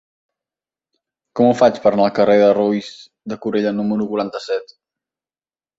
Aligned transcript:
Com 1.39 1.49
ho 1.49 1.59
faig 1.61 1.77
per 1.85 1.91
anar 1.93 2.07
al 2.07 2.15
carrer 2.21 2.39
de 2.45 2.49
Roís 2.61 2.91
de 3.35 3.39
Corella 3.45 3.79
número 3.83 4.13
quaranta-set? 4.15 4.77